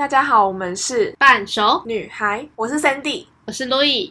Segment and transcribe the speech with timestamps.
[0.00, 3.26] 大家好，我们是半熟，女孩，我是 Sandy。
[3.44, 4.08] 我是 Louis。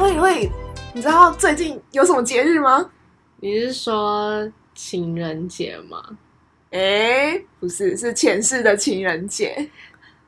[0.00, 0.50] 喂喂，
[0.92, 2.90] 你知道最近有什么节日吗？
[3.36, 6.02] 你是说情人节吗？
[6.72, 9.70] 哎，不是，是前世的情人节。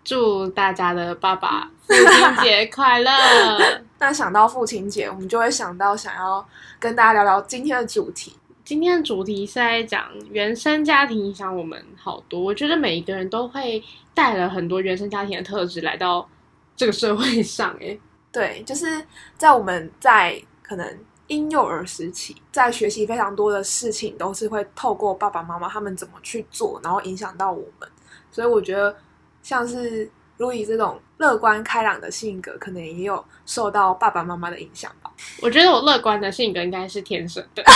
[0.05, 3.11] 祝大家的爸爸父亲节快乐！
[4.00, 6.46] 那想到父亲节，我们就会想到想要
[6.81, 8.36] 跟大家聊聊今天的主题。
[8.64, 12.40] 今天的主题是在讲原生家庭影响我们好多。
[12.40, 13.82] 我觉得每一个人都会
[14.14, 16.26] 带了很多原生家庭的特质来到
[16.75, 17.76] 这个社会上。
[17.82, 17.98] 哎，
[18.32, 19.04] 对，就是
[19.37, 27.87] 在我们在可能婴幼儿时期，在学习非常多的事情，都是会透过爸爸妈妈他们怎么去做，然后影响到我们。
[28.31, 28.96] 所以我觉得。
[29.45, 35.11] 像是路易这种乐观开朗的性格，可能也有受到爸爸妈妈的影响吧。
[35.41, 37.62] 我觉得我乐观的性格应该是天生的，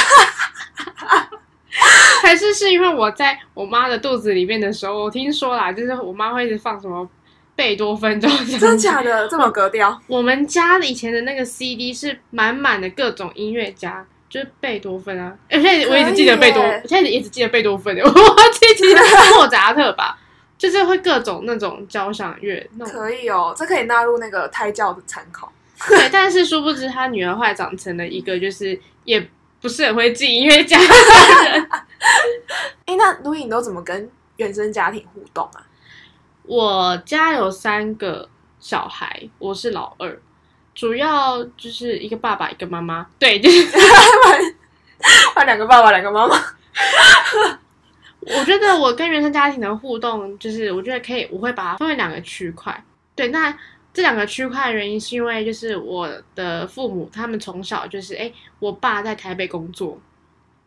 [2.22, 7.08] 还是是因为我在我妈的肚子里面的时候，我听说啦，就是我妈会一直放什么
[7.54, 9.28] 贝多芬这种，真的假的？
[9.28, 9.96] 这么格调？
[10.08, 15.32] 我们家以前的那个 CD 是满满的各种音乐家，就是贝多芬啊。
[15.48, 19.00] 哎，现在我一直记得贝多，现在一直记得贝多芬的，我记记得
[19.36, 20.18] 莫扎特吧。
[20.58, 25.50] 就是会各种那种交响乐，可以哦，这可以纳入那个胎教的参考。
[25.86, 29.24] 对，但是殊不知他女儿后来长成了一个就是也
[29.60, 30.76] 不是很会记音乐家。
[32.84, 35.62] 哎， 那卢颖都怎么跟原生家庭互动啊？
[36.42, 38.28] 我家有三个
[38.58, 40.20] 小孩，我是老二，
[40.74, 43.06] 主要就是一个爸爸一个妈妈。
[43.16, 43.68] 对，就是
[45.36, 46.36] 换两个爸爸两个妈妈。
[48.36, 52.84] 我觉得我跟原生家庭的互动，就是我觉得可以，我会把它分为两个区块。
[53.14, 53.56] 对，那
[53.92, 59.98] 这两个区块的原因是因为，就是我的父母他们从小就是，哎，我爸在台北工作，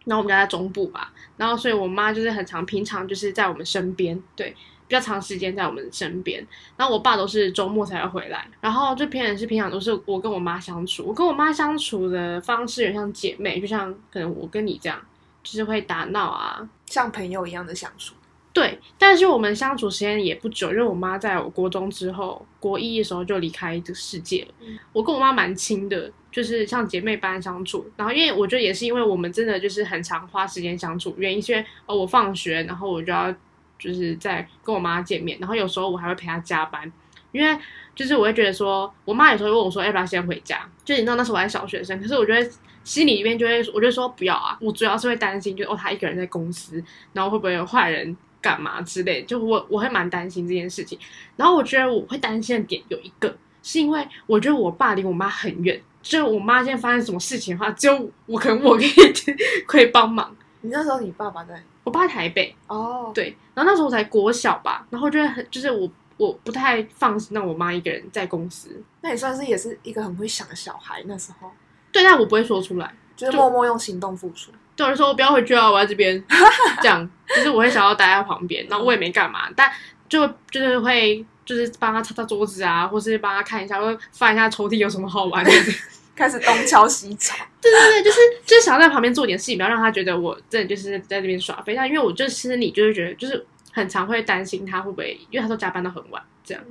[0.05, 4.49] 然后我们家在中部吧，然后所以我妈就是很常平常就是在我们身边，对，
[4.87, 6.45] 比较长时间在我们身边。
[6.75, 14.99] 然后我爸都是周末才会回来，然后就偏是平常都是我跟我妈相处，我跟我妈相处的方式有像姐妹，就像可能我跟你这样。
[15.43, 18.13] 就是会打闹啊，像朋友一样的相处。
[18.53, 24.53] 对，但是我们相处时间也不久，因为我妈在我国中之后，国一的时候就离开这个世界了。
[24.91, 27.89] 我跟我妈蛮亲的，就是像姐妹般相处。
[27.95, 33.33] 然后，因为我觉得也是因为我们真的就是很常花时间相处，原因是因为哦，我放学然后我就要
[33.79, 36.91] 就是在跟我妈见面，然后有时候我还会陪她加班，
[37.31, 37.57] 因为
[37.95, 42.51] 就是我会觉得说，我妈有时候问我说要不要先回家，就你知道那时候我还小学生，可是我觉得。
[42.91, 44.57] 心里面就会，我就说不要啊！
[44.59, 50.99] 我主要是会担心，就哦，他一个人在公司，然后会不会有坏人干嘛之类，就我我会蛮担心这件事情。
[51.37, 58.91] 然后我觉得我会担心的点有一个，是因为我觉得我爸离我妈很远，就我妈现在发生什么事情的话，只有我可能我可以
[59.65, 60.35] 可以帮忙。
[60.59, 61.63] 你那时候你爸爸在？
[61.85, 63.33] 我爸在台北哦，对。
[63.53, 68.83] 然后那时候我才国小吧，然后就很就是我我不太放心让我妈一个人在公司。
[68.99, 71.49] 那也算是也是一个很会想的小孩那时候。
[71.91, 74.51] 对，但我不会说出来，就是默默用行动付出。
[74.75, 76.23] 对，我说我不要回去啊，我在这边，
[76.81, 79.71] 这样，就是我会想要待在旁边，然后我也没干嘛，但
[80.09, 85.51] 就就是会就是帮他擦擦桌子啊，或是帮他看一下，或翻一下抽屉有什么好玩的，
[86.15, 87.35] 开始东敲西敲。
[87.61, 91.75] 对对对，就是就是想要在旁边做点事情，不要让他觉得我真的就是在这边耍飞。
[91.75, 96.63] 但因为我就心里就是觉得，就是很常会担心他会不会，因为他都加班到很晚，这样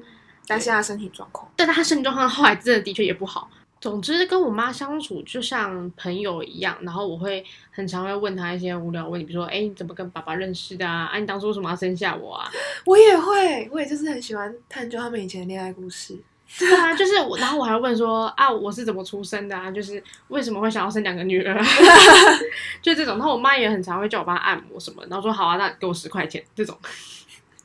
[0.49, 1.49] 担心他身体状况。
[1.55, 3.49] 但他身体状况后来真的的确也不好。
[3.81, 11.07] 总之，跟我妈相处就像朋友一样，然后我会很常会问她一些无聊问题，比如说，哎，你怎么跟爸爸认识的啊？
[11.07, 12.51] 啊，你当初为什么要生下我啊？
[12.85, 16.15] 我也会，我也就是很喜欢探究他们以前的恋爱故事。
[16.59, 19.71] 对啊，就是我，然后我还会问说，啊，我是怎么出生的啊？
[19.71, 21.59] 就是为什么会想要生两个女儿？
[22.83, 23.17] 就这种。
[23.17, 26.77] 然后我妈也很常会叫我帮她按摩什么，然后说好啊，那给我十块钱这种，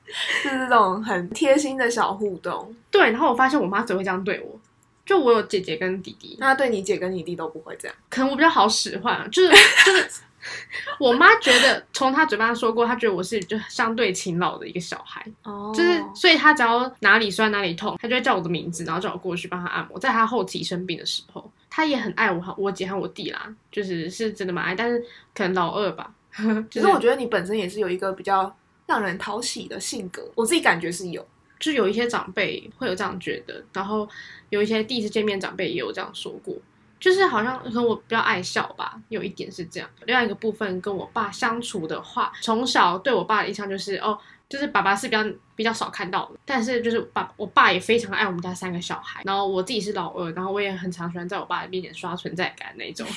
[0.06, 2.74] 是这种很贴心的小互动。
[2.90, 4.58] 对，然后我发现我妈只会这样对我。
[5.06, 10.22] 就我有姐姐跟弟弟，那对你姐跟你弟都不会这样，可能我比较好使唤，就是就是，
[11.00, 20.00] 我妈觉得从她嘴巴说过，她觉得我是就相对勤劳的一个小孩，哦，就是所以她只要哪里酸哪里痛，她就会叫我的名字，然后叫我过去帮她按摩。
[20.00, 25.00] 在她后期生病的时候，她也很爱我，我姐和我弟啦，就是是真的蛮爱，但是
[25.36, 26.12] 可能老二吧。
[26.70, 28.54] 其实我觉得你本身也是有一个比较
[28.88, 31.26] 让人讨喜的性格，我自己感觉是有。
[31.60, 34.08] 就有一些长辈会有这样觉得，然后
[34.50, 36.56] 有一些第一次见面长辈也有这样说过，
[37.00, 39.90] 就是好像可能我比较爱笑吧，有一点是这样。
[40.06, 44.18] 另外一个部分跟我爸相处的话，从小对我爸的印象就是哦，
[44.50, 45.24] 就是爸爸是比较
[45.56, 53.08] 比较少看到的，但是就是爸我爸也非常爱我们家三个小孩，然后我自己是老二，然后我也很常喜欢在我爸的面前刷存在感那种。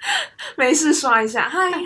[0.56, 1.82] 没事刷一下，嗨嗨。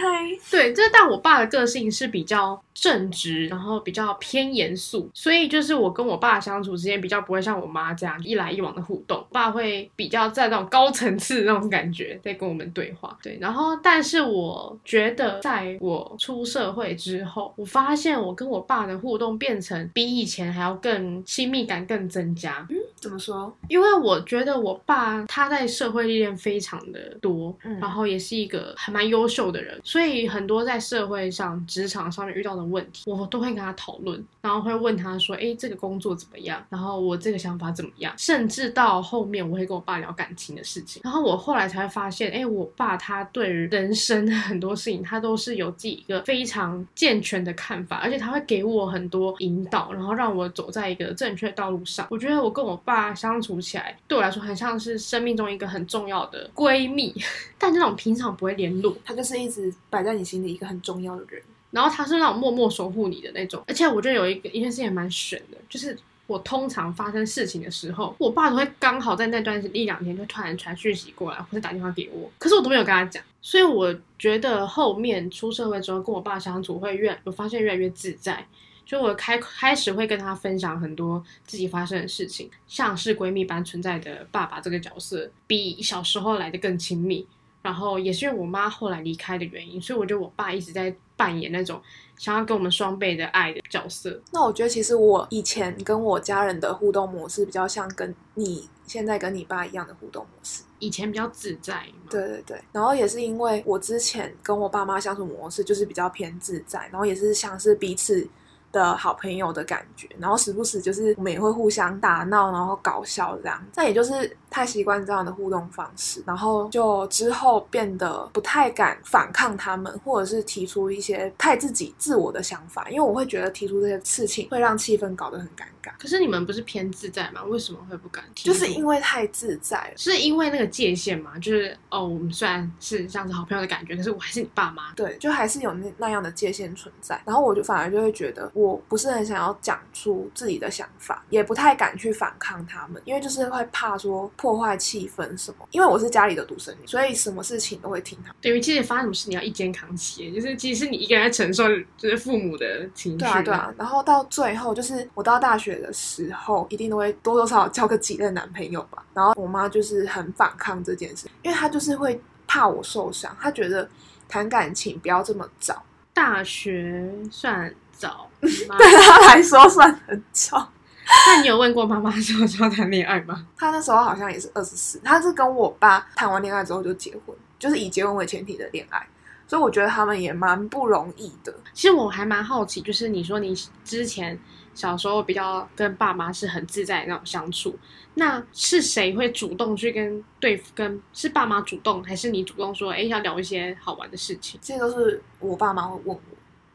[0.51, 13.17] 对，就是但我爸的个性是比较正直，然后比较偏严肃，所以就是我跟我爸相处之间比较不会像我妈这样一来一往的互动，爸会比较在那种高层次的那种感觉在跟我们对话。
[13.23, 22.67] 对，然后但是我觉得在我出社会之后，我发现我跟我爸的互动变成比以前还要更亲密感更增加。
[22.71, 23.55] 嗯，怎么说？
[23.69, 36.65] 因为我觉得我爸他在社会历练非常的多，嗯然后也是一个还蛮优秀的人，所以很多在社会上、职场上面遇到的问题，我都会跟他讨论，然后会问他说：“哎，这个工作怎么样？
[36.69, 52.07] 然后我这个想法怎么样？”甚至到后面我会跟我爸聊感情的事情，然后我后来才会发现，哎，我爸他对于人生很多事情，他都是有自己一个非常健全的看法，而且他会给我很多引导，然后让我走在一个正确的道路上。
[52.11, 57.15] 我觉得我跟我爸相处起来，对我来说很像是生命中一个很重要的闺蜜，
[57.59, 61.43] 但这种平常不会联络，他就是一直摆在你心里一个很重要的人。
[61.71, 65.97] 然后他是那种默默守护你的那种，而且我觉得有一个一件事情也蛮悬的，就是
[66.27, 78.47] 我通常发生事情的时候，我爸都会刚好在那段一两天就突然传讯息过来，或者打电话给我，可是我都没有跟他讲，所以我觉得后面出社会之后跟我爸相处会越，我发现越来越自在。
[78.85, 87.27] 就我开开始会跟他分享很多自己发生的事情，像是闺蜜般存在的爸爸这个角色，比小时候来的更亲密。
[87.63, 91.81] 然后也是因为我妈后来离开的原因，所以我觉得我爸一直在扮演那种
[92.17, 94.21] 想要跟我们双倍的爱的角色。
[94.33, 100.63] 那我觉得其实我以前跟我家人的互动模式比较像跟你现在跟你爸一样的互动模式。
[100.81, 108.29] 以前比较自在嘛，对对对，然后也是因为我之前跟我爸妈相处模式就是比较偏自在，然后也是像是彼此
[108.73, 113.65] 的好朋友的感觉，然后时不时就是我们也会互相打闹，然后搞笑这样。
[113.77, 127.43] 但也就是太习惯这样的互动方式，然后就之后变得不太敢反抗他们，或者是提出一些太自己自我的想法，因为我会觉得提出这些事情会让气氛搞得很尴尬，可是你们不是偏自在吗？
[127.45, 128.45] 为什么会不敢提？
[128.45, 129.93] 就是因为太自在了。
[129.97, 134.93] 是因为那个界限嘛，就是哦，我们虽然是像是好朋友的感觉，可是我还是你爸妈。
[134.95, 145.69] 对，就还是有那那样的界限存在，然后我就反而就会觉得我不是很想要讲出自己的想法，也不太敢去反抗他们，因为就是会怕说破坏气氛什么。
[145.71, 148.37] 因为我是家里的独生女，所以什么事情都会听他们。
[148.43, 153.19] 等于其实发生什么事你要一肩扛起，就是其实是你一个人在承受，就是父母的情绪。
[153.19, 153.73] 对啊，对啊。
[153.79, 159.07] 然后到最后，就是我到大学的时候，一定都会多多少少交个几任男朋友吧。
[159.15, 163.89] 然后我妈就是很反抗这件事，因为她就是会怕我受伤，她觉得
[164.29, 165.81] 谈感情不要这么早。
[166.13, 168.29] 大学算早，
[168.69, 170.69] 妈 对她来说算很早。
[171.29, 173.47] 那你有问过妈妈什么时候谈恋爱吗？
[173.57, 179.07] 她那时候好像也是二十四，她是跟我爸谈完恋爱之后就结婚，就是以结婚为前提的恋爱。
[179.47, 181.55] 所以我觉得他们也蛮不容易的。
[181.75, 183.55] 其实我还蛮好奇，就是你说你
[183.85, 184.39] 之前
[184.73, 187.79] 小时候比较跟爸妈是很自在的那种相处，
[188.15, 194.59] 那是谁会主动去跟对跟是爸妈主动，还是你主动说，哎，要聊一些好玩的事情？
[194.63, 196.21] 这些都是我爸妈会问我，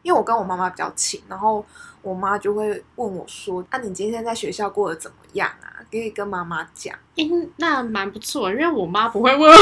[0.08, 1.64] 因为我跟我妈妈比较亲，然后
[2.02, 5.84] 我妈就会问我说：“啊，你今天在学校过得怎么样啊？
[5.92, 6.98] 可以跟妈妈讲。
[7.18, 9.56] 诶，那蛮不错，因为我妈不会问我，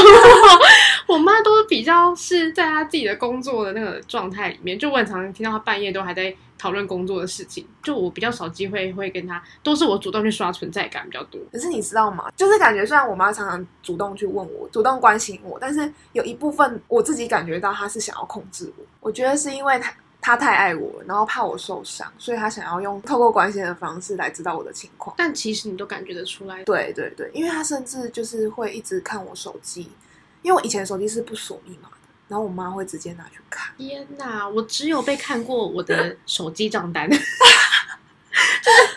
[1.14, 11.40] 我妈都比较是在她自己的工作的那个状态里面，就我很常听到她半夜都还在讨论工作的事情，就我比较少机会会跟她，都是我主动去刷存在感比较多。
[11.50, 12.30] 可是你知道吗？
[12.36, 18.84] 就是感觉虽然我妈常常主动去问我，主动关心我，但是有一部分我自己感觉到她是想要控制我。
[19.00, 19.92] 我觉得是因为她
[20.26, 25.14] 她太爱我，然后怕我受伤，所以他想要用透过关心的方式来知道我的情况。
[25.16, 29.88] 但其实你都感觉得出来，对对对，因为他甚至就是会一直看我手机，
[30.42, 33.72] 因为我以前手机是不锁密码的，然后我妈会直接拿去看。
[33.78, 38.95] 天哪，我只有被看过我的手机账单， 就是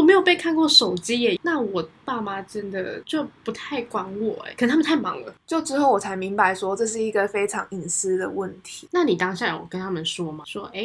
[0.00, 1.38] 我没有被看过手机耶。
[1.42, 5.34] 那我爸妈真的就不太管我哎，可能他们太忙了。
[5.46, 8.88] 就之后我才明白说这是一个非常隐私的问题。
[8.90, 10.42] 那你当下有跟他们说吗？
[10.46, 10.82] 说哎，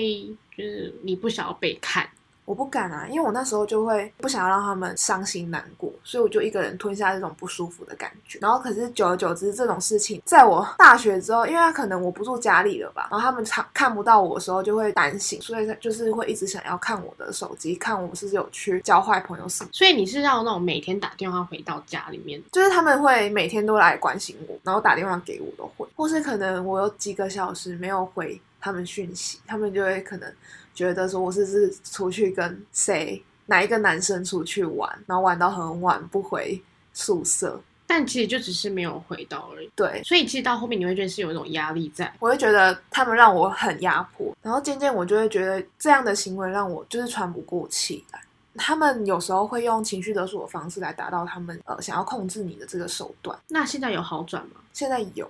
[0.57, 2.05] 就是你不想要被看。
[2.45, 8.37] 我不敢啊，因为我那时候就会不想要让他们伤心难过，所以我就一个人吞下这种不舒服的感觉。
[8.39, 19.69] 然后可是久而久之，这种事情在我大学之后，因为可能我不住家里了吧，然后他们常看不到我的时候就会担心，所以就是会一直想要看我的手机，看我是不是有去交坏朋友什么。
[19.73, 28.39] 所以你是要那种每天打电话回到家里面，就是他们会每天都来关心我，然后打电话给我都会，或是可能我有几个小时没有回。
[28.61, 30.27] 他们讯息，他们就会可能
[30.75, 36.61] 觉得说我是是出去跟谁哪一个男生出去玩，然后玩到很晚不回
[36.93, 37.59] 宿舍。
[37.87, 39.71] 但其实就只是没有回到而已。
[39.75, 42.11] 对，所以其实到后面你会觉得是有一种压力在。
[42.19, 48.19] 我会觉得他们让我很压迫，然后渐渐我就会觉得这样的行为让我就是喘不过气来。
[48.57, 53.37] 他们有时候会用情绪勒索的方式来达到他们呃想要控制你的这个手段。
[53.49, 54.61] 那现在有好转吗？
[54.73, 55.29] 现在有。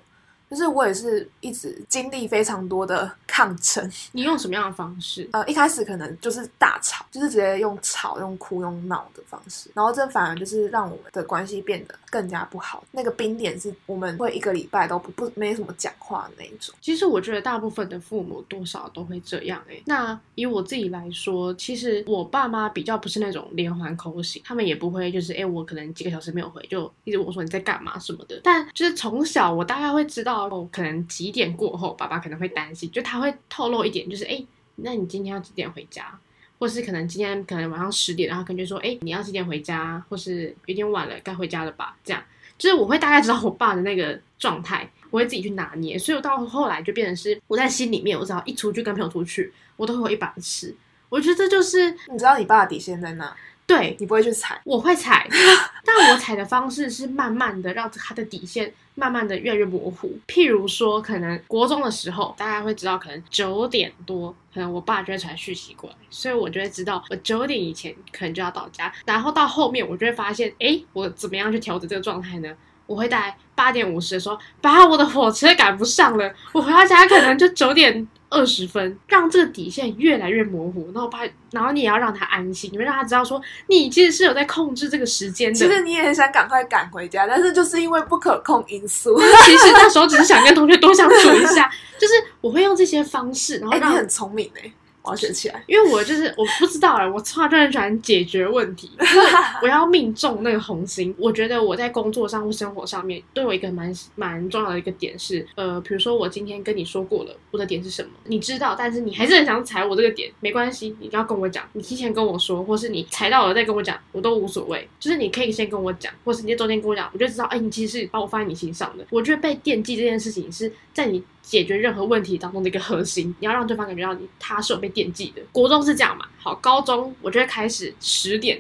[0.50, 3.90] 就是我也是一直经历非常多的抗争。
[4.12, 5.28] 你用什么样的方式？
[5.34, 12.84] 呃，一开始可能就是大吵，就是直接用吵、用哭、用闹的方式，然后这反而就是让我们的关系变得更加不好。
[12.92, 16.76] 那个冰点是我们会一个礼拜都不不没什么讲话的那一种。
[16.80, 19.82] 其实我觉得大部分的父母多少都会这样哎。
[19.86, 28.40] 那以我自己来说，其实我爸妈比较不是那种连环口型，他们也不会就是哎我可能几个小时没有回，就一直问我说你在干嘛什么的。
[28.44, 30.35] 但就是从小我大概会知道。
[30.44, 34.44] 哦，可能几点过后，爸爸可能会担心，就他会透露一点，就是哎，
[34.76, 36.18] 那你今天要几点回家？
[36.58, 40.02] 或是可能今天可能晚上十点，然后可能就说，哎，你要几点回家？
[40.08, 41.96] 或是有点晚了，该回家了吧？
[42.04, 42.24] 这样，
[42.58, 46.00] 就是我会大概知道我爸的那个状态，我会自己去拿捏。
[46.00, 50.74] 所以我到后来就变成是，我在心里面，我只要一出去跟朋友出去，我都会有一把尺。
[51.10, 53.36] 我觉得这就是，你知道你爸的底线在哪？
[53.68, 55.28] 对你不会去踩，我会踩，
[55.84, 60.18] 但我踩的方式是慢慢的让他的底线慢慢的越来越模糊。
[60.28, 68.92] 譬如说，可能国中的时候，大家会知道，可能九点多，可能我爸就会传讯息过来，所以我就会知道我九点以前可能就要到家。
[69.06, 72.56] 然后到后面，我就会发现，哎，我怎么样去调整这个状态呢？
[72.86, 78.08] 我会在八点五十的时候，把我的火车赶不上了，我回到家可能就九点。
[78.28, 81.20] 二十分，让这个底线越来越模糊，然后把，
[81.52, 85.58] 然后你也要让他安心，你会让他知道说，你其实是有在控制这个时间的。
[85.58, 89.18] 其实你也很想赶快赶回家，但是就是因为不可控因素。
[89.46, 94.74] 其实那时候只是想跟同学多相处一下， 就是我会用这些方式，然后你很聪明哎。
[95.06, 98.90] 我要学起来， 因为我就是我不知道啊，我超就很喜欢解决问题，
[99.62, 101.14] 我要命中那个红心。
[101.18, 114.88] 我觉得我在工作上或生活上面都有一个蛮蛮重要的一个点是，呃，比如说我今天跟你说过了，我的点是什么，你知道，但是你还是很想踩我这个点，没关系，你要跟我讲，你提前跟我说，或是你踩到了再跟我讲，我都无所谓。
[115.00, 119.06] 就是你可以先跟我讲，或是你中间跟我讲，我就知道，哎，你其实是把我放在你心上的。
[119.12, 121.24] 我觉得被惦记这件事情是在你。
[121.46, 125.42] 解决任何问题当中的一个核心， 你要让对方感觉到你他是有被惦记的。
[125.52, 126.26] 国中是这样嘛？
[126.40, 128.60] 好，高中我就会开始十点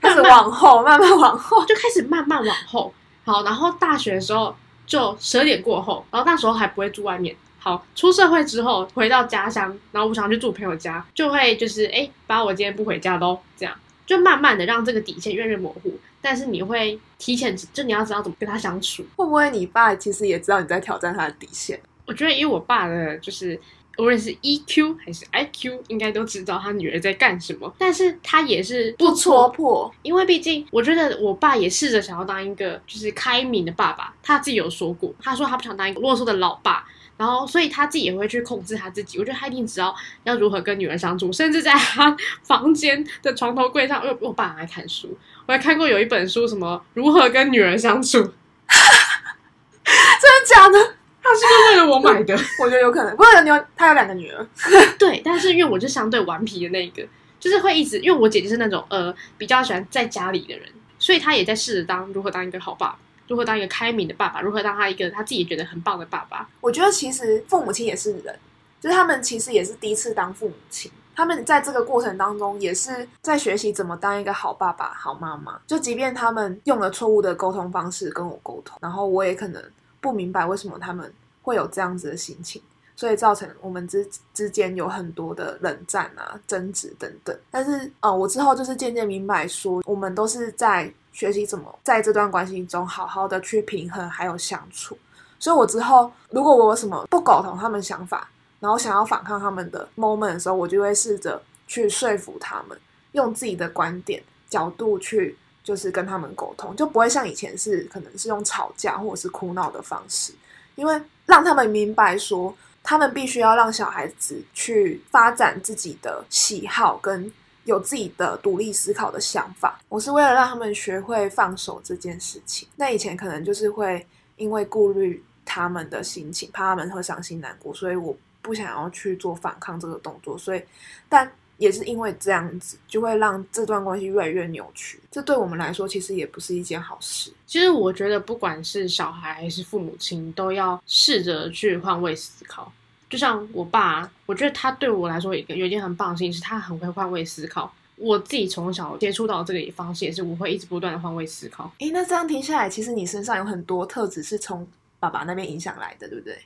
[0.00, 2.94] 慢慢往后， 慢慢往后，就开始慢慢往后。
[3.24, 4.54] 好，然后大学的时候
[4.86, 7.34] 就十二点过后，然后那时候还不会住外面。
[7.58, 15.92] 好，出社会之后回到家乡，然后我想去住朋友家，就会就是哎，把我今天不回家喽，这样就慢慢的让这个底线越来越模糊。
[16.22, 19.02] 但是你会提前就你要知道怎么跟他相处。
[19.16, 21.78] 会不会你爸其实也知道你在挑战他的底线？
[22.10, 23.56] 我觉得，因为我爸的，就是
[23.96, 27.72] 无论是 EQ 还是 IQ，应该都知道他女儿在干什么。
[27.78, 34.12] 但是他也是不戳破，因为毕竟，我觉得我爸也试着想要当一个就是开明的爸爸。
[34.24, 36.84] 他自己有说过，他说他不想当一个啰嗦的老爸。
[37.16, 39.18] 然后，所以他自己也会去控制他自己。
[39.18, 48.18] 我觉得他一定知道要如何跟女儿相处，甚至在他 房间的床头柜上，因为我爸很爱看书，我还看过有一本书，什么如何跟女儿相处，
[49.84, 50.94] 真的假的？
[51.30, 52.34] 他是不是为了我买的？
[52.60, 53.10] 我觉得有可能。
[53.16, 54.46] 不过有他有两个女儿，
[54.98, 57.06] 对，但是因为我就相对顽皮的那一个，
[57.38, 60.68] 就是会一直因为我姐姐是那种呃比较喜欢在家里的人，
[60.98, 66.48] 所以她也在试着当如何当一个好爸爸，如何当一个开明的爸爸，如何当他一个他自己觉得很棒的爸爸。
[66.60, 68.36] 我觉得其实父母亲也是人，
[68.80, 75.58] 就是他们其实也是第一次当父母亲，他们在这个过程当中也是在学习怎么当一个好爸爸、好妈妈。
[75.66, 79.62] 就即便他们用了错误的沟通方式跟我沟通，然后我也可能。
[80.00, 82.60] 不明白为什么他们会有这样子的心情，
[82.96, 87.36] 所以造成我们之之间有很多的冷战啊、争执等等。
[87.50, 94.96] 但是，呃，我之后就是渐渐明白，说我们都是在学习怎么在这段关系中好好的去平衡还有相处。
[95.38, 98.28] 所以，我之后如果我有什么不苟同他们想法，
[98.58, 102.78] 然后想要反抗他们的 moment 的时候，我就会试着去说服他们，
[103.12, 105.36] 用自己的观点角度去。
[105.62, 110.32] 就是跟他们沟通，就不会像以前是可能是用吵架或者是哭闹的方式，
[110.74, 117.30] 因为让他们明白说，他们必须要让小孩子去发展自己的喜好跟
[117.64, 119.78] 有自己的独立思考的想法。
[119.88, 122.66] 我是为了让他们学会放手这件事情。
[122.74, 124.04] 那以前可能就是会
[124.36, 130.36] 因为顾虑他们的心情，怕他们会伤心难过，所以我不想要去做反抗这个动作。
[130.38, 130.62] 所以，
[131.08, 131.30] 但。
[131.60, 134.98] 也是因为这样子，就会让这段关系越来越扭曲。
[135.10, 137.30] 这对我们来说，其实也不是一件好事。
[137.46, 142.72] 其实我觉得，不管是小孩还是父母亲，都要试着去换位思考。
[143.10, 147.70] 就像我爸，我觉得他对我来说有一个有一件很棒的事情，是他很会换位思考。
[147.96, 151.70] 我自己从小接触到这个方式，也是我会一直不断的换位思考。
[151.80, 154.66] 诶，那这样听下来，其实你身上有很多特质是从
[154.98, 156.38] 爸爸那边影响来的，对不对？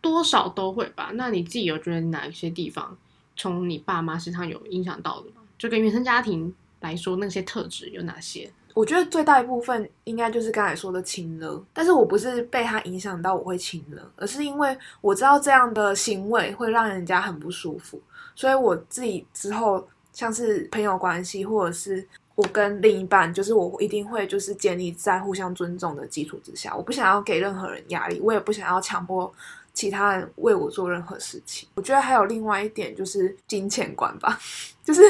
[0.00, 1.10] 多少都会吧。
[1.14, 2.96] 那你自己有觉得哪一些地方
[3.36, 5.42] 从你爸妈身上有影响到的吗？
[5.58, 8.50] 就跟原生家庭来说，那些特质有哪些？
[8.74, 17.98] 我觉得最大一部分应该就是刚才说的亲热，但是我不是被他影响到我会亲热，而是因为我知道这样的行为会让人家很不舒服，
[18.34, 29.32] 所以我自己之后像是朋友关系或者是我跟另一半，就是我一定会就是建立在互相尊重的基础之下，我不想要给任何人压力，我也不想要强迫
[29.76, 31.68] 其他人为我做任何事情。
[31.74, 34.36] 我觉得还有另外一点就是金钱观吧。
[34.82, 35.02] 就是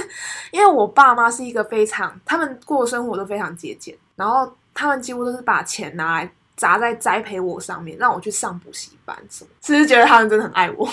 [0.50, 10.88] 因为我爸妈是一个非常，他们过生活都非常节俭，然后他们几乎都是把钱拿来砸在栽培我上面，让我去上补习班什么，是不是觉得他们真的很爱我？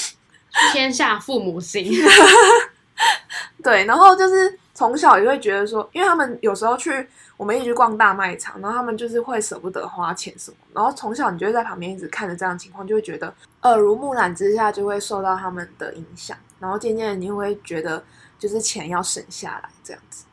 [0.72, 1.92] 天下父母心。
[3.62, 7.06] 对，然后就是从小也会觉得说，因为他们有时候去
[7.36, 16.36] 我们一起去逛大卖场，然后他们就是会舍不得花钱什么，然后从小你就会在旁边一直看着这样情况，就会觉得耳濡目染之下就会受到他们的影响。
[16.60, 18.02] 然后渐渐的，你会觉得
[18.38, 20.24] 就是钱要省下来这样子。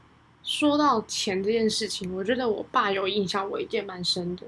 [0.43, 4.43] 说到钱这件事情，我觉得我爸有影响我一件蛮深的，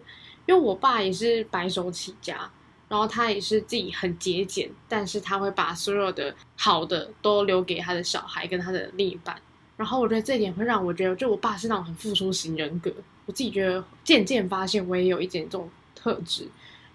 [0.45, 2.49] 因为我爸也是白手起家，
[2.87, 9.35] 然后他也是自己很节俭，但是他会把所有的好的都留给他的小孩跟他的另一半。
[9.83, 12.89] 然后我觉得这点会让我觉得，就我爸是那种很付出型人格。
[13.25, 16.47] 我自己觉得渐渐发现，我也有一点这种特质，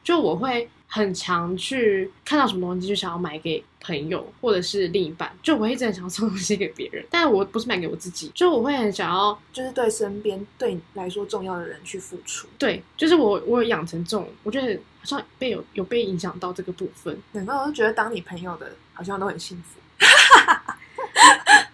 [0.02, 0.68] 就我会。
[0.90, 12.49] 很常去看到什么东西就想要买给朋友或者是另一半，就我一直很想送东西给别人，但我不是买给我自己，就我会很想要，就是对身边对你来说重要的人去付出。
[12.59, 17.14] 对，就是我我有养成这种，我觉得好像被有有被影响到这个部分。
[17.33, 19.78] 难怪我就觉得当你朋友的好像都很幸福，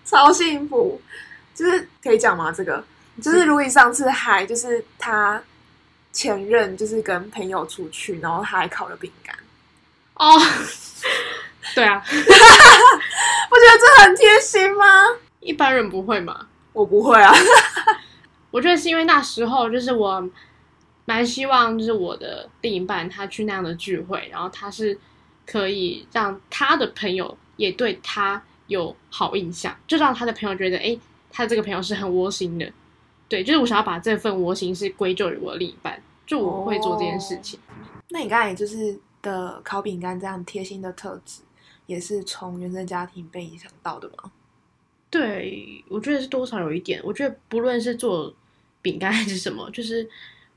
[0.04, 1.00] 超幸福。
[1.54, 2.52] 就是可以讲吗？
[2.52, 2.84] 这个
[3.22, 5.42] 就是如果你上次还就是他。
[6.16, 9.36] 前任就是跟朋友出去，然后他还烤了饼干。
[10.14, 10.38] 哦，
[11.74, 14.84] 对啊， 不觉得这很贴心吗？
[15.40, 16.46] 一般人不会吗？
[16.72, 17.34] 我不会啊。
[18.52, 20.24] 我觉得是因为那时候就是我
[21.04, 24.96] 蛮希望，就是我的另一半他去那样的聚会，然后他是
[25.44, 30.96] 可以让他的朋友也对他有好印象，就让他的朋友觉得，哎，
[31.30, 32.70] 他这个朋友是很窝心的。
[33.28, 37.58] 对，就是我想要把这份窝心是归咎于我的另一半，就我会做这件事情。
[38.10, 41.40] 那你刚才就是的烤饼干这样贴心的特质，
[41.86, 44.30] 也是从原生家庭被影响到的吗？
[45.10, 47.00] 对，我觉得是多少有一点。
[47.04, 48.32] 我觉得不论是做
[48.82, 50.08] 饼干还是什么， 就是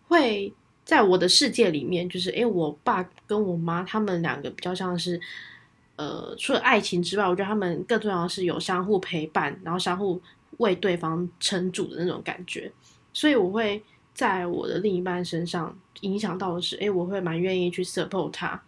[0.07, 0.51] 会
[0.83, 5.19] 在我的世界里面，就是哎，我爸跟我妈他们两个比较像是，
[5.97, 10.21] 呃，除了爱情之外，我觉得他们更重要的是有相互陪伴，然后相互。
[10.59, 12.71] 为对方撑住的那种感觉，
[13.13, 18.59] 所以我会在我的另一半身上影响到的是，哎，我会蛮愿意去 support 他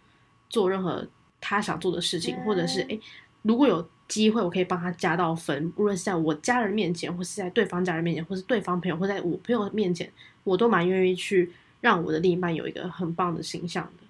[0.48, 1.04] 做任何
[1.40, 2.96] 他想做的事情，或者是哎，
[3.42, 10.08] 如果有机会，我可以帮他加到分，无论是在我家人面前，或是在对方家人面前，或是对方朋友，或在我朋友面前，
[10.44, 14.04] 我都蛮愿意去让我的另一半有一个很棒的形象的。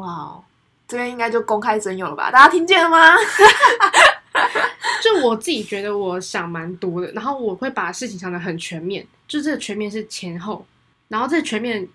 [0.00, 0.42] 哇，
[0.88, 2.30] 这边应该就公开征友了吧？
[2.30, 3.14] 大家听见了吗？
[5.02, 10.66] 就我自己觉得，我想蛮多的，然后我会把事情想的很全面，就这个全面是前后，
[11.08, 11.86] 然后这全面，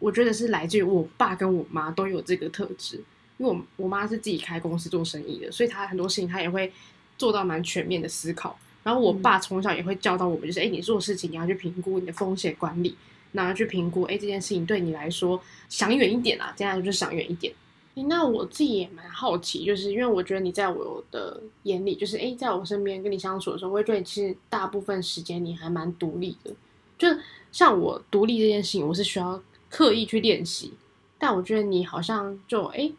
[0.00, 2.96] 我觉得是来自于我爸跟我妈都有这个特质，
[3.38, 6.70] 因为我我妈是自己开公司做生意的，所以她很多事情她也会
[7.16, 12.94] 做到蛮全面的思考，然后我爸从小也会教导我们，就是哎，你做事情你要去评估你的风险管理，
[13.32, 17.52] 然后去评估，哎，这件事情对你来说想远一点啊，接下来就想远一点。
[17.94, 26.50] 那我自己也蛮好奇，就是因为我觉得你在我的眼里，就是哎，在我身边跟你相处的时候，我会觉得其实大部分时间你还蛮独立的。
[26.96, 27.08] 就
[27.50, 30.72] 像我独立这件事情，我是需要刻意去练习，
[31.18, 32.90] 但我觉得你好像就哎，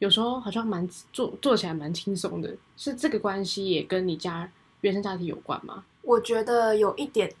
[0.00, 2.54] 有时候好像蛮做做起来蛮轻松的。
[2.76, 4.50] 是这个关系也跟你家
[4.82, 5.84] 原生家庭有关吗？
[6.02, 7.32] 我觉得有一点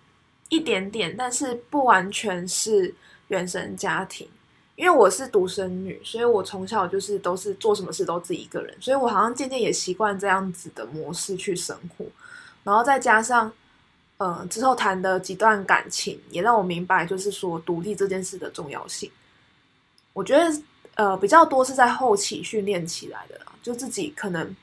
[0.48, 2.94] 一点点，但是不完全是
[3.28, 4.26] 原生家庭。
[4.76, 12.04] 因为我是独生女，所以我从小就是都是做什么事都自己一个人，所以我好像渐渐也习惯这样子的模式去生活。
[12.62, 13.50] 然后再加上，
[14.18, 19.10] 呃，之后谈的几段感情，也让我明白，就是说独立这件事的重要性。
[20.12, 20.62] 我觉得，
[20.96, 24.54] 呃，比较多是在后期训练起来的，就自己可能，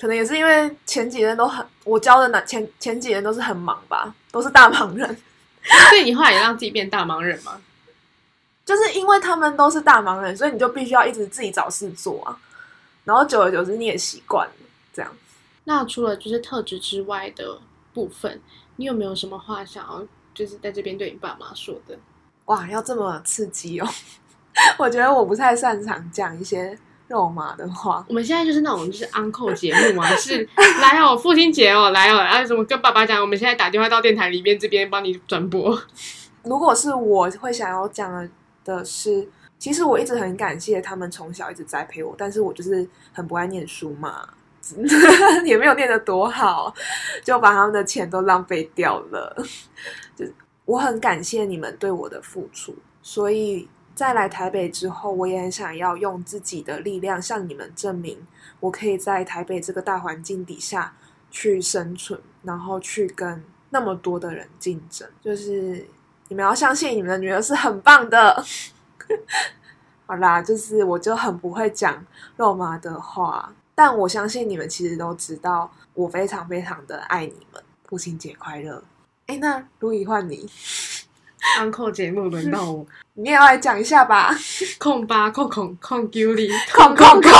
[0.00, 5.06] 可能也是因为前几年都很，我教的男前前几年都是很忙吧，都是大忙人。
[5.90, 7.60] 所以你后来也让自己变大忙人吗？
[8.68, 12.38] 就是因为他们都是大忙人，所以你就必须要一直自己找事做啊。
[13.02, 14.52] 然后久而久之你也习惯了，
[14.92, 15.10] 这样。
[15.64, 17.58] 那除了就是特质之外的
[17.94, 18.38] 部分，
[18.76, 21.98] 你有没有什么话想要就是在这边对你爸妈说的？
[22.44, 23.88] 哇，要这么刺激哦！
[24.76, 28.04] 我觉得我不太擅长讲一些肉麻的话。
[28.06, 30.46] 我们现在就是那种就是 uncle 节目嘛，是
[30.82, 33.18] 来哦，父亲节哦，来哦，然后怎么跟爸爸讲？
[33.22, 35.82] 我们现在打电话到电台里面这边帮你转播。
[36.44, 38.28] 如果是我会想要讲的
[38.76, 39.26] 的是，
[39.58, 44.28] 其实我一直很感谢他们从小一直栽培我，但是我就是很不爱念书嘛，
[45.46, 46.74] 也没有念得多好，
[47.24, 49.34] 就把他们的钱都浪费掉了。
[50.14, 50.26] 就
[50.66, 58.18] 我很感谢你们对我的付出，所以在来台北之后，我也很想要用自己的力量向你们证明，
[58.60, 60.94] 我可以在台北这个大环境底下
[61.30, 65.86] 去生存，然后去跟那么多的人竞争，就是。
[66.28, 68.44] 你们要相信你们的女儿是很棒的。
[70.06, 72.04] 好啦，就是我就很不会讲
[72.36, 77.62] 肉麻的话，但我相信你们其实都知道，我非常非常的爱你们。
[77.86, 78.82] 父亲节快乐！
[79.26, 80.46] 哎，那如懿换你，
[81.58, 84.34] uncle 节目轮到我， 你也要来讲一下吧。
[84.78, 87.32] 控吧控控控 Julie 控控控。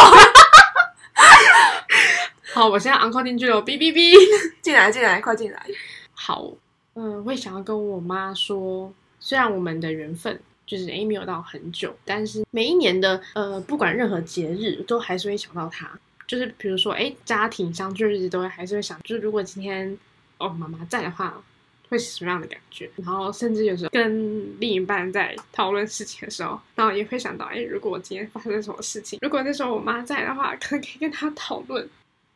[2.55, 4.15] 好，我现在 uncle 进去了，哔哔哔，
[4.63, 5.67] 进来进来，快进来。
[6.15, 6.53] 好。
[7.01, 15.89] 嗯，会想要跟我妈说，虽然我们的缘分就是诶没有到很久，但是每一年的呃，不管任何节日，都还是会想到她。
[16.27, 19.97] 就是比如说，哎，家庭相聚日都会还是会想，就是如果今天
[20.39, 21.41] 哦妈妈在的话，
[21.89, 22.91] 会是什么样的感觉？
[22.97, 31.89] 然后甚至有时候跟另一半在讨论事情的时候，然后也会想到，哎，如果我今天发生什么事情，如果那时候我妈在的话，可能可以跟她讨论，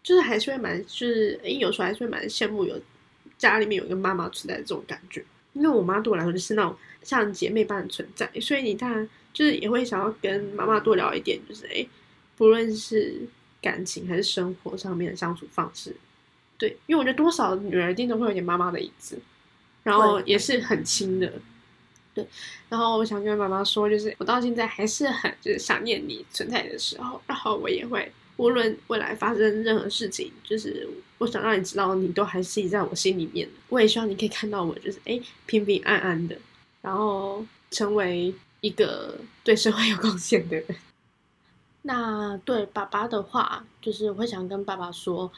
[0.05, 2.81] 就是还是会蛮，就是哎，有时候还是会蛮羡慕有。
[3.43, 11.85] 家里面有一个妈妈存在的这种感觉，因为我妈对我来说就是那种像姐妹般的存在，所以你当然就是也会想要跟妈妈多聊一点，就是哎，
[12.37, 13.21] 不论是
[13.61, 15.97] 感情还是生活上面的相处方式，
[16.57, 19.19] 对，因为我觉得多少女儿一定都会有点妈妈的影子，
[19.83, 21.33] 然后也是很亲的，
[22.15, 22.25] 对，
[22.69, 28.13] 然后我想跟妈妈说，就是我到现在还是很就是想念你存在的时候，然后我也会。
[28.37, 33.49] 无论未来发生任何事情，就是我想让你知道，你都还是在我心里面。
[33.69, 36.37] 我也希望你可以看到我，就是哎平平安安的，
[36.81, 40.67] 然后成为一个对社会有贡献的人。
[41.83, 45.31] 那对爸爸的话，就是我会想跟爸爸说，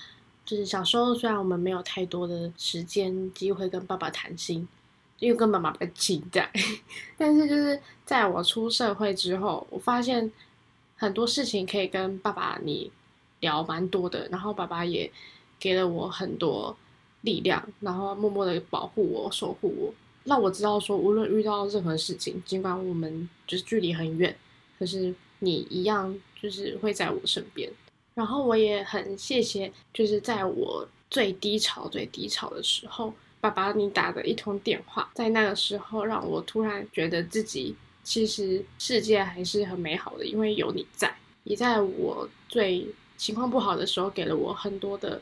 [0.46, 4.66] 就是小时候虽然我们没有太多的时间机会跟爸爸谈心，
[5.18, 6.50] 因为跟妈妈比较期待，
[7.18, 10.32] 但是就是在我出社会之后，我发现。
[10.96, 12.90] 很多事情可以跟爸爸你
[13.40, 15.10] 聊蛮多的，然后爸爸也
[15.58, 16.74] 给了我很多
[17.22, 24.34] 力量，然后默默的保护我、守护我，让我知道说，无论遇到任何事情，尽管我们就是距离很远，
[24.78, 27.70] 可是你一样就是会在我身边。
[28.14, 37.74] 然后我也很谢谢，就是在我最低潮、最低潮的时候，爸爸你打的一通电话，在那个时候让我突然觉得自己。
[38.04, 41.12] 其实世界还是很美好的，因为有你在，
[41.44, 42.86] 你在我最
[43.16, 45.20] 情况不好的时候给了我很多的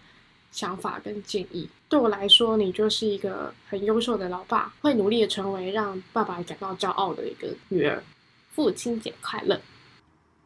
[0.51, 1.68] 想法跟建议。
[1.88, 8.03] 对我来说，你就是一个很优秀的老爸，会努力的成为让爸爸感到骄傲的一个女儿。
[8.51, 9.61] 父亲节快乐！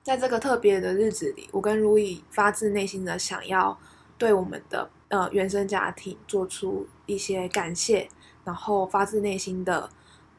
[0.02, 3.76] 在这个特别的日子里，我跟如意发自内心的想要
[4.18, 8.06] 对我们的呃原生家庭做出一些感谢，
[8.44, 9.88] 然后发自内心的。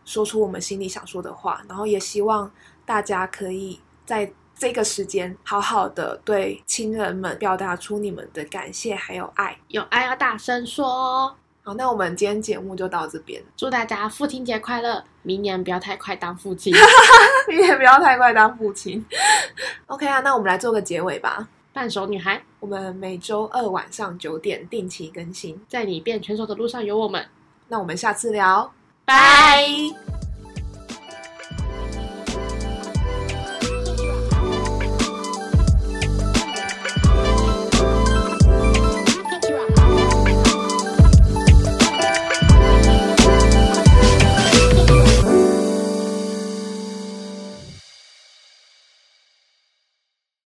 [0.07, 2.49] 说出我们心里想说的话，然后也希望
[2.85, 11.35] 大家可以在这个时间好好的对亲人们表达出你们的感谢还有爱，有爱要大声说。
[11.61, 15.03] 好，那我们今天节目就到这边，祝大家父亲节快乐！
[15.21, 16.73] 明年不要太快当父亲，
[17.49, 19.05] 明年不要太快当父亲。
[19.87, 21.49] OK 啊，那我们来做个结尾吧。
[21.73, 27.23] 半熟女孩，我们每周二晚上九点定期更新，在你变成熟的路上有我们。
[27.67, 28.73] 那我们下次聊。
[29.07, 30.16] 拜。